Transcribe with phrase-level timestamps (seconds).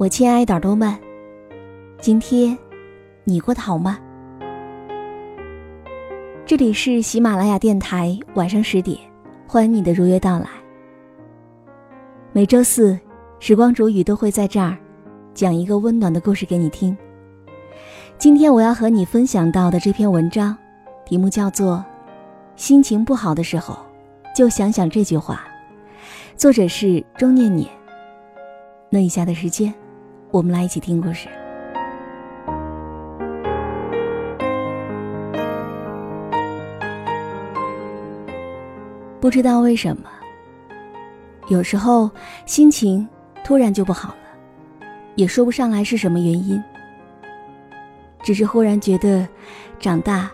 [0.00, 0.98] 我亲爱的耳朵们，
[2.00, 2.56] 今天
[3.24, 3.98] 你过得好吗？
[6.46, 8.98] 这里是喜马拉雅电台，晚上十点，
[9.46, 10.46] 欢迎你的如约到来。
[12.32, 12.98] 每周四，
[13.40, 14.74] 时光煮雨都会在这儿
[15.34, 16.96] 讲一个温暖的故事给你听。
[18.16, 20.56] 今天我要和你分享到的这篇文章，
[21.04, 21.76] 题目叫做
[22.56, 23.78] 《心情不好的时候
[24.34, 25.44] 就想想这句话》，
[26.40, 27.68] 作者是钟念念。
[28.88, 29.72] 那以下的时间，
[30.32, 31.28] 我们来一起听故事。
[39.20, 40.08] 不知道为什么，
[41.48, 42.10] 有时候
[42.46, 43.06] 心情
[43.44, 46.62] 突然就不好了，也说不上来是什么原因。
[48.22, 49.26] 只是忽然觉得，
[49.78, 50.30] 长大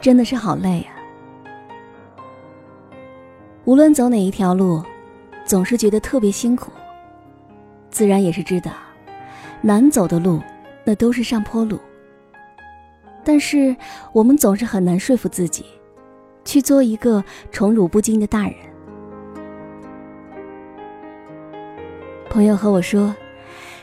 [0.00, 0.96] 真的是好累啊！
[3.64, 4.82] 无论走哪一条路，
[5.44, 6.72] 总是觉得特别辛苦。
[7.90, 8.72] 自然也是知道，
[9.64, 10.42] 难走的路，
[10.84, 11.80] 那都是上坡路。
[13.24, 13.74] 但是
[14.12, 15.64] 我们总是很难说服自己，
[16.44, 18.54] 去做一个宠辱不惊的大人。
[22.28, 23.16] 朋友和我说，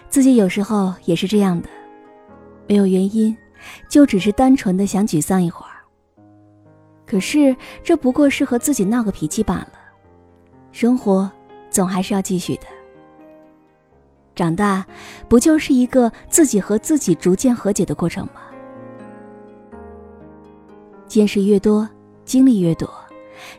[0.07, 1.69] 自己有时候也是这样的，
[2.67, 3.35] 没有原因，
[3.89, 5.71] 就只是单纯的想沮丧一会儿。
[7.07, 9.73] 可是这不过是和自己闹个脾气罢了，
[10.71, 11.31] 生活
[11.71, 12.67] 总还是要继续的。
[14.41, 14.83] 长大，
[15.27, 18.41] 不就是一个自己和自己逐渐和解的过程吗？
[21.05, 21.87] 见识越多，
[22.25, 22.89] 经历越多，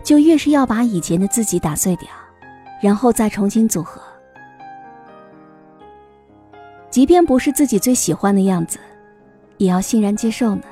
[0.03, 2.09] 就越是要把以前的自己打碎掉，
[2.83, 4.03] 然后再重新组合。
[6.91, 8.81] 即便不是自己最喜欢的样子，
[9.59, 10.63] 也要欣然接受呢。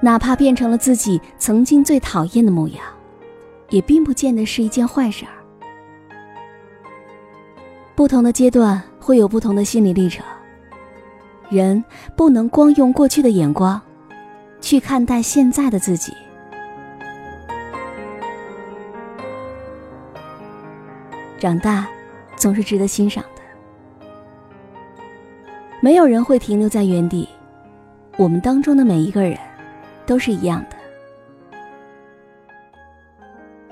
[0.00, 2.84] 哪怕变成了自己曾经最讨厌的模样，
[3.70, 5.39] 也并不见得是一件坏事儿。
[8.00, 10.24] 不同的阶段会有不同的心理历程，
[11.50, 11.84] 人
[12.16, 13.78] 不能光用过去的眼光
[14.58, 16.10] 去看待现在的自己。
[21.38, 21.86] 长大
[22.36, 23.42] 总是值得欣赏的，
[25.82, 27.28] 没有人会停留在原地，
[28.16, 29.36] 我们当中的每一个人
[30.06, 30.76] 都是一样的。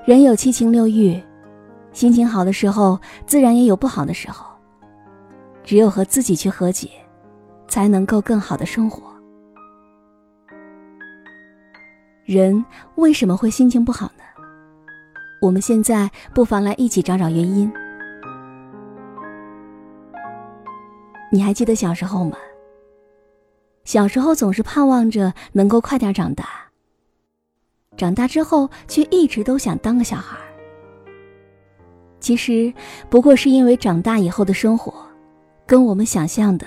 [0.04, 1.18] 人有七情六欲。
[1.98, 4.46] 心情好的时候，自然也有不好的时候。
[5.64, 6.88] 只有和自己去和解，
[7.66, 9.12] 才能够更好的生活。
[12.24, 12.64] 人
[12.94, 14.22] 为什么会心情不好呢？
[15.42, 17.68] 我们现在不妨来一起找找原因。
[21.32, 22.38] 你还记得小时候吗？
[23.82, 26.46] 小时候总是盼望着能够快点长大，
[27.96, 30.38] 长大之后却一直都想当个小孩。
[32.28, 32.70] 其实
[33.08, 34.92] 不过是因为长大以后的生活，
[35.64, 36.66] 跟我们想象的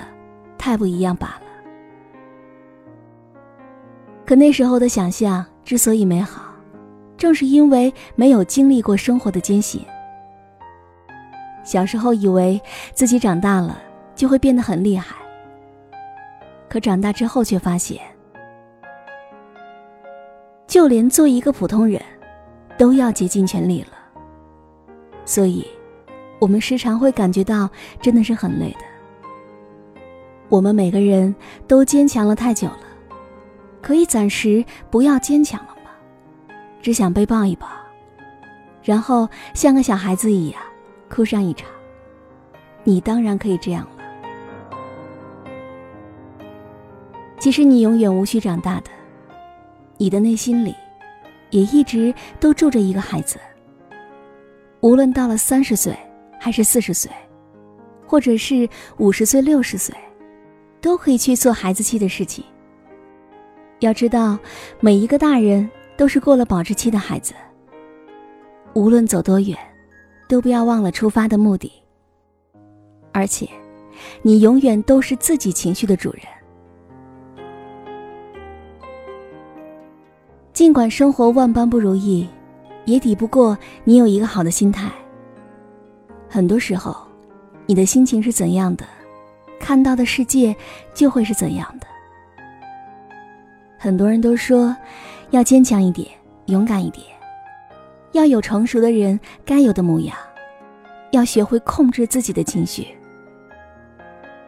[0.57, 1.43] 太不一样罢了。
[4.25, 6.41] 可那时候的想象之所以美好，
[7.15, 9.85] 正是因为没有经历过生活的艰辛。
[11.63, 12.59] 小时候以为
[12.95, 13.79] 自己长大了
[14.15, 15.15] 就会变得很厉害，
[16.67, 18.01] 可长大之后却发现，
[20.65, 22.01] 就连做一个普通人，
[22.79, 24.00] 都要竭尽全力了。
[25.31, 25.65] 所以，
[26.39, 27.69] 我们时常会感觉到
[28.01, 28.79] 真的是很累的。
[30.49, 31.33] 我们每个人
[31.69, 32.79] 都坚强了太久了，
[33.81, 35.91] 可以暂时不要坚强了吗？
[36.81, 37.65] 只想被抱一抱，
[38.83, 40.61] 然后像个小孩子一样
[41.09, 41.65] 哭上一场。
[42.83, 44.03] 你当然可以这样了。
[47.39, 48.89] 其实你永远无需长大的，
[49.95, 50.75] 你的内心里，
[51.51, 53.39] 也一直都住着一个孩子。
[54.81, 55.95] 无论到了三十岁，
[56.39, 57.11] 还是四十岁，
[58.07, 58.67] 或者是
[58.97, 59.95] 五十岁、六十岁，
[60.81, 62.43] 都可以去做孩子气的事情。
[63.79, 64.39] 要知道，
[64.79, 67.33] 每一个大人都是过了保质期的孩子。
[68.73, 69.55] 无论走多远，
[70.27, 71.71] 都不要忘了出发的目的。
[73.11, 73.47] 而且，
[74.23, 76.23] 你永远都是自己情绪的主人。
[80.53, 82.27] 尽管生活万般不如意。
[82.85, 84.91] 也抵不过你有一个好的心态。
[86.29, 86.95] 很多时候，
[87.65, 88.85] 你的心情是怎样的，
[89.59, 90.55] 看到的世界
[90.93, 91.87] 就会是怎样的。
[93.77, 94.75] 很多人都说，
[95.31, 96.07] 要坚强一点，
[96.45, 97.05] 勇敢一点，
[98.11, 100.15] 要有成熟的人该有的模样，
[101.11, 102.87] 要学会控制自己的情绪，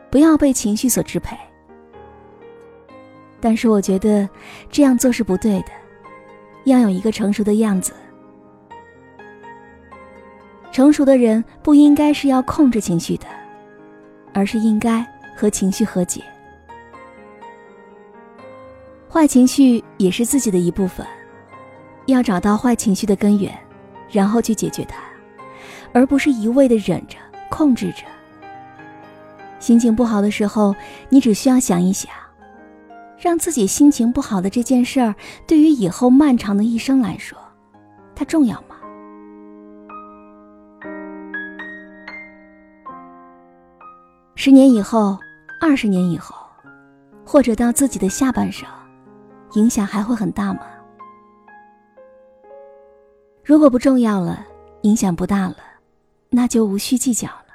[0.10, 1.36] 不要被情绪所支配。
[3.42, 4.30] 但是我觉得
[4.70, 5.72] 这样做是不对的，
[6.64, 7.92] 要有一个成熟的样子。
[10.74, 13.28] 成熟的人不应该是要控制情绪的，
[14.34, 15.06] 而是应该
[15.38, 16.24] 和情绪和解。
[19.08, 21.06] 坏情绪也是自己的一部分，
[22.08, 23.56] 要找到坏情绪的根源，
[24.10, 24.98] 然后去解决它，
[25.94, 27.20] 而不是一味的忍着、
[27.52, 28.04] 控制着。
[29.60, 30.76] 心情不好的时候，
[31.10, 32.12] 你只需要想一想，
[33.20, 35.14] 让自己心情不好的这件事儿，
[35.46, 37.38] 对于以后漫长的一生来说，
[38.16, 38.73] 它重要吗？
[44.46, 45.18] 十年以后，
[45.62, 46.36] 二十年以后，
[47.26, 48.68] 或者到自己的下半生，
[49.54, 50.64] 影响还会很大吗？
[53.42, 54.46] 如果不重要了，
[54.82, 55.56] 影响不大了，
[56.30, 57.46] 那就无需计较了。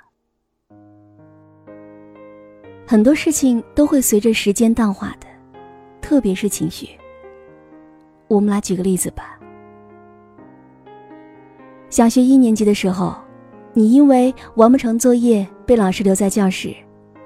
[2.86, 5.26] 很多事情都会随着时间淡化的，
[6.00, 6.88] 特别是情绪。
[8.28, 9.38] 我们来举个例子吧。
[11.90, 13.27] 小学一年级的时候。
[13.78, 16.74] 你因为完不成作业被老师留在教室，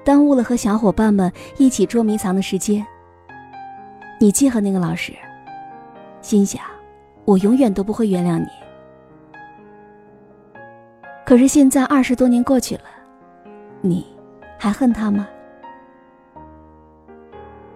[0.03, 2.85] 耽误了和小伙伴们一起捉迷藏的时间。
[4.19, 5.13] 你记恨那个老师，
[6.21, 6.61] 心想
[7.25, 8.45] 我永远都不会原谅你。
[11.25, 12.83] 可是现在二十多年过去了，
[13.81, 14.05] 你
[14.59, 15.27] 还恨他吗？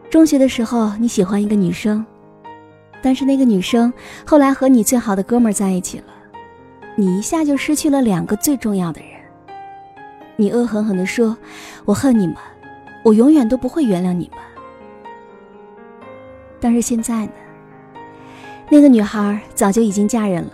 [0.08, 2.06] 中学的时候你喜欢一个女生，
[3.02, 3.92] 但是那个女生
[4.24, 6.14] 后来和你最好的哥们在一起了。
[7.00, 9.12] 你一下就失去了两个最重要的人。
[10.36, 11.38] 你恶狠狠地说
[11.86, 12.36] ：“我恨你们，
[13.04, 14.40] 我永远都不会原谅你们。”
[16.60, 17.32] 但是现在呢？
[18.68, 20.54] 那个女孩早就已经嫁人了，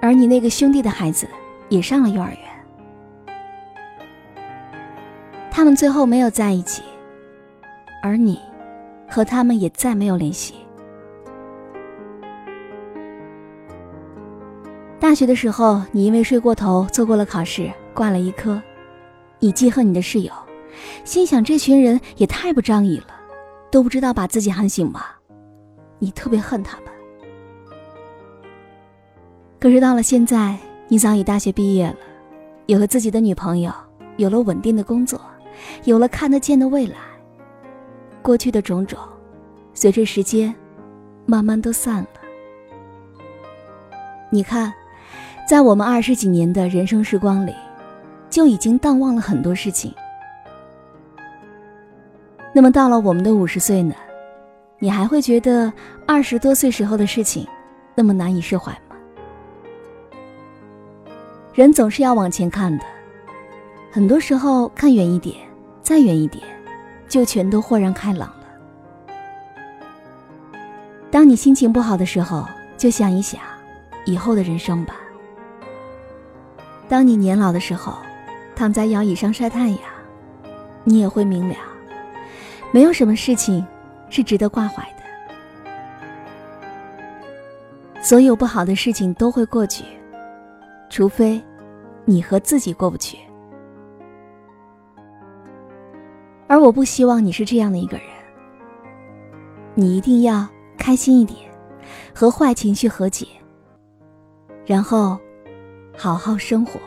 [0.00, 1.28] 而你那个兄弟的孩子
[1.68, 3.36] 也上了幼儿园。
[5.50, 6.82] 他们最后没有在一起，
[8.02, 8.40] 而你
[9.06, 10.54] 和他们也再没有联系。
[15.08, 18.60] 大学的时候，你因为睡过头错过了考试，挂了一科。
[19.38, 20.30] 你记恨你的室友，
[21.02, 23.06] 心想这群人也太不仗义了，
[23.70, 25.06] 都不知道把自己喊醒吗？
[25.98, 26.88] 你特别恨他们。
[29.58, 30.58] 可是到了现在，
[30.88, 31.96] 你早已大学毕业了，
[32.66, 33.72] 有了自己的女朋友，
[34.18, 35.18] 有了稳定的工作，
[35.84, 36.96] 有了看得见的未来。
[38.20, 38.98] 过去的种种，
[39.72, 40.54] 随着时间，
[41.24, 42.08] 慢慢都散了。
[44.30, 44.70] 你看。
[45.48, 47.54] 在我们二十几年的人生时光里，
[48.28, 49.90] 就已经淡忘了很多事情。
[52.52, 53.94] 那么到了我们的五十岁呢？
[54.78, 55.72] 你还会觉得
[56.06, 57.48] 二十多岁时候的事情
[57.94, 58.96] 那么难以释怀吗？
[61.54, 62.84] 人总是要往前看的，
[63.90, 65.34] 很多时候看远一点，
[65.80, 66.44] 再远一点，
[67.08, 68.44] 就全都豁然开朗了。
[71.10, 72.46] 当你心情不好的时候，
[72.76, 73.40] 就想一想
[74.04, 74.94] 以后的人生吧。
[76.88, 77.98] 当你年老的时候，
[78.56, 79.78] 躺在摇椅上晒太阳，
[80.84, 81.54] 你也会明了，
[82.72, 83.64] 没有什么事情
[84.08, 84.98] 是值得挂怀的。
[88.02, 89.84] 所有不好的事情都会过去，
[90.88, 91.38] 除非
[92.06, 93.18] 你和自己过不去。
[96.46, 98.06] 而我不希望你是这样的一个人。
[99.74, 101.38] 你一定要开心一点，
[102.14, 103.26] 和坏情绪和解，
[104.64, 105.18] 然后。
[106.00, 106.78] 好好生活。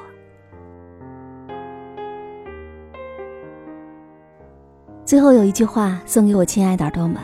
[5.04, 7.18] 最后有一句话送给我亲爱的耳朵们。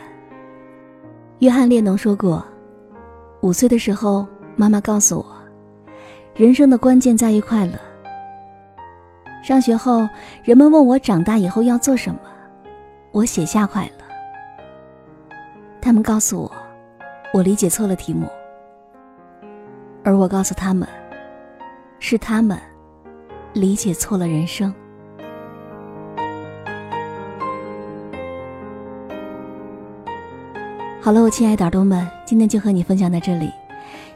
[1.38, 2.44] 约翰列侬说过
[3.40, 5.24] ：“五岁的时候，妈妈告诉我，
[6.34, 7.72] 人生的关键在于快乐。”
[9.42, 10.06] 上学后，
[10.44, 12.20] 人们问我长大以后要做什么，
[13.12, 14.04] 我写下快乐。
[15.80, 16.52] 他们告诉我，
[17.32, 18.28] 我理解错了题目，
[20.04, 20.86] 而我告诉他们。
[22.00, 22.58] 是他们
[23.52, 24.72] 理解错了人生。
[31.00, 33.50] 好了，我亲爱的耳朵们，今天就和你分享到这里。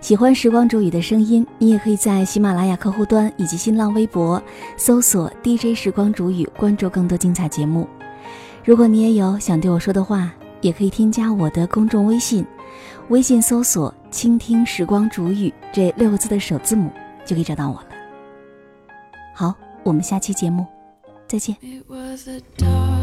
[0.01, 4.43] 喜欢时光煮雨的声音，你也可以在喜马拉雅客户端以及新浪微博
[4.77, 7.89] 搜索 DJ 时光煮雨，关注更多精彩节目。
[8.65, 12.45] 如果你也有想对我说的话，也可以添加我的公众微信，
[13.09, 16.91] 微信搜索“倾听时光煮雨”这六个字的首字母。
[17.25, 17.87] 就可以找到我了。
[19.35, 20.67] 好，我们下期节目
[21.27, 21.57] 再见。
[21.57, 23.03] figure clean so tall